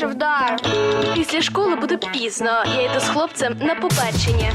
перший 0.00 0.16
вдар. 0.16 0.56
Після 1.14 1.42
школи 1.42 1.76
буде 1.76 1.96
пізно. 1.96 2.50
Я 2.76 2.82
йду 2.82 3.00
з 3.00 3.08
хлопцем 3.08 3.56
на 3.60 3.74
побачення. 3.74 4.52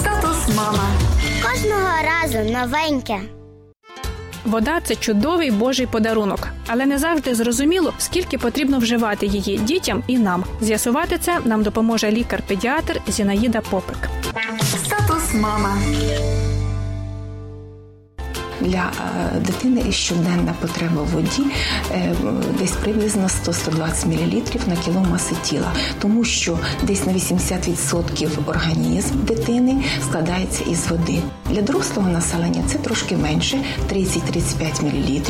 Статус 0.00 0.56
мама. 0.56 0.88
Кожного 1.42 1.88
разу 2.02 2.52
новеньке. 2.52 3.20
Вода 4.44 4.80
це 4.84 4.94
чудовий 4.94 5.50
божий 5.50 5.86
подарунок, 5.86 6.48
але 6.66 6.86
не 6.86 6.98
завжди 6.98 7.34
зрозуміло, 7.34 7.92
скільки 7.98 8.38
потрібно 8.38 8.78
вживати 8.78 9.26
її 9.26 9.58
дітям 9.58 10.02
і 10.06 10.18
нам. 10.18 10.44
З'ясувати 10.60 11.18
це 11.18 11.38
нам 11.44 11.62
допоможе 11.62 12.10
лікар-педіатр 12.10 13.00
Зінаїда 13.06 13.60
Попик. 13.60 13.98
Статус 14.84 15.34
мама. 15.34 15.76
Для 18.60 18.92
е, 19.36 19.40
дитини 19.40 19.92
щоденна 19.92 20.54
потреба 20.60 21.02
в 21.02 21.06
воді 21.06 21.42
е, 21.92 22.14
десь 22.58 22.72
приблизно 22.72 23.22
100-120 23.22 24.06
мл 24.06 24.42
на 24.66 24.76
кіло 24.76 25.06
маси 25.10 25.34
тіла, 25.42 25.72
тому 26.00 26.24
що 26.24 26.58
десь 26.82 27.06
на 27.06 27.12
80% 27.12 28.28
організм 28.46 29.14
дитини 29.24 29.82
складається 30.02 30.64
із 30.64 30.90
води. 30.90 31.18
Для 31.50 31.62
дорослого 31.62 32.08
населення 32.08 32.62
це 32.66 32.78
трошки 32.78 33.16
менше 33.16 33.58
30-35 33.92 34.82
мл, 34.82 35.20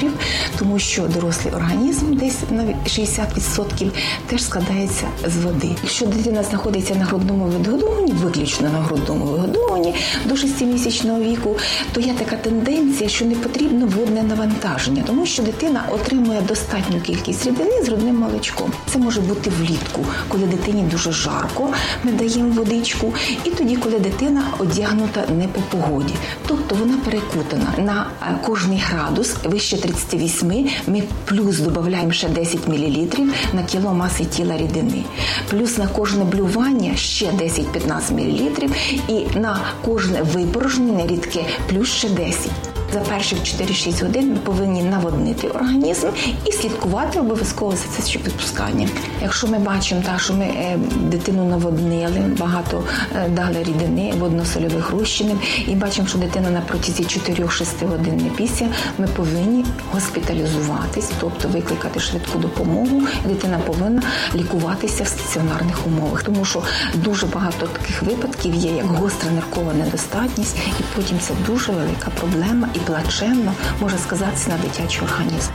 тому 0.58 0.78
що 0.78 1.02
дорослий 1.02 1.55
організм 1.55 2.14
десь 2.14 2.36
на 2.50 2.62
60% 2.62 3.91
теж 4.27 4.42
складається 4.42 5.06
з 5.27 5.36
води. 5.36 5.70
Якщо 5.83 6.06
дитина 6.06 6.42
знаходиться 6.42 6.95
на 6.95 7.05
грудному 7.05 7.45
видогодуванні, 7.45 8.12
виключно 8.12 8.69
на 8.69 8.78
грудному 8.78 9.24
вигодовуванні 9.24 9.95
до 10.24 10.34
6-місячного 10.34 11.22
віку, 11.22 11.56
то 11.92 12.00
є 12.00 12.12
така 12.12 12.36
тенденція, 12.36 13.08
що 13.18 13.24
не 13.24 13.34
потрібно 13.34 13.86
водне 13.86 14.22
навантаження, 14.22 15.02
тому 15.06 15.27
що 15.27 15.42
дитина 15.42 15.84
отримує 15.90 16.40
достатню 16.40 17.00
кількість 17.00 17.46
рідини 17.46 17.82
з 17.84 17.88
грудним 17.88 18.16
молочком. 18.16 18.72
Це 18.86 18.98
може 18.98 19.20
бути 19.20 19.50
влітку, 19.50 20.06
коли 20.28 20.47
дитині 20.47 20.83
дуже 20.83 21.12
жарко, 21.12 21.69
ми 22.05 22.12
даємо 22.12 22.52
водичку, 22.52 23.14
і 23.44 23.50
тоді, 23.50 23.77
коли 23.77 23.98
дитина 23.98 24.44
одягнута 24.58 25.25
не 25.38 25.48
по 25.48 25.60
погоді, 25.60 26.14
тобто 26.47 26.75
вона 26.75 26.94
перекутана 27.05 27.72
на 27.78 28.06
е, 28.22 28.38
кожний 28.47 28.78
градус 28.78 29.36
вище 29.44 29.77
38, 29.77 30.70
Ми 30.86 31.03
плюс 31.25 31.58
додаємо 31.58 32.12
ще 32.12 32.28
10 32.28 32.69
мл 32.69 33.08
на 33.53 33.62
кіло 33.62 33.94
маси 33.94 34.25
тіла 34.25 34.56
рідини, 34.56 35.05
плюс 35.50 35.78
на 35.78 35.86
кожне 35.86 36.25
блювання 36.25 36.97
ще 36.97 37.27
10-15 37.27 38.12
мл, 38.12 38.70
і 39.08 39.38
на 39.38 39.60
кожне 39.84 40.22
випорожнене 40.22 41.06
рідке 41.06 41.44
плюс 41.69 41.88
ще 41.88 42.08
10. 42.08 42.50
За 42.92 43.00
перших 43.00 43.39
4-6 43.39 44.03
годин 44.03 44.31
ми 44.31 44.36
повинні 44.36 44.83
наводнити 44.83 45.48
організм 45.48 46.06
і 46.44 46.53
слідкувати 46.53 47.20
обов'язково 47.20 47.72
за 47.72 48.03
це 48.03 48.19
відпускання. 48.19 48.89
Якщо 49.22 49.47
ми 49.47 49.58
бачимо, 49.58 50.03
так, 50.06 50.20
що 50.20 50.34
ми 50.34 50.44
е, 50.44 50.78
дитину 50.97 51.44
наводнили, 51.44 52.22
багато 52.39 52.84
е, 53.16 53.28
дали 53.28 53.62
рідини 53.62 54.14
водно-сольових 54.19 54.91
розчинів, 54.91 55.41
і 55.66 55.75
бачимо, 55.75 56.09
що 56.09 56.19
дитина 56.19 56.50
на 56.50 56.61
протязі 56.61 57.03
4-6 57.03 57.89
годин 57.89 58.16
не 58.16 58.31
після, 58.31 58.66
ми 58.98 59.06
повинні 59.06 59.64
госпіталізуватись, 59.92 61.11
тобто 61.20 61.48
викликати 61.48 62.00
швидку 62.00 62.39
допомогу. 62.39 63.03
Дитина 63.25 63.59
повинна 63.59 64.03
лікуватися 64.34 65.05
в 65.05 65.09
стаціонарних 65.09 65.86
умовах, 65.86 66.22
тому 66.22 66.44
що 66.44 66.62
дуже 66.94 67.27
багато 67.27 67.66
таких 67.66 68.03
випадків 68.03 68.55
є, 68.55 68.70
як 68.70 68.86
гостра 68.86 69.31
ниркова 69.31 69.75
недостатність, 69.75 70.56
і 70.81 70.83
потім 70.97 71.19
це 71.20 71.34
дуже 71.47 71.72
велика 71.72 72.11
проблема 72.20 72.69
і 72.83 72.87
плачевно 72.87 73.53
може 73.81 73.98
сказатися 73.98 74.51
на 74.51 74.57
дитячий 74.59 75.03
організм. 75.03 75.51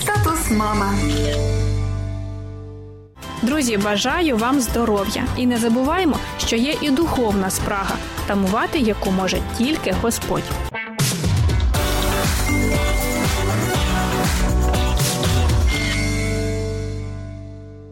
Статус 0.00 0.50
мама. 0.50 0.92
Друзі, 3.42 3.76
бажаю 3.76 4.36
вам 4.36 4.60
здоров'я 4.60 5.24
і 5.36 5.46
не 5.46 5.58
забуваємо, 5.58 6.16
що 6.38 6.56
є 6.56 6.74
і 6.80 6.90
духовна 6.90 7.50
спрага, 7.50 7.94
тамувати 8.26 8.78
яку 8.78 9.10
може 9.10 9.38
тільки 9.58 9.94
Господь. 10.02 10.42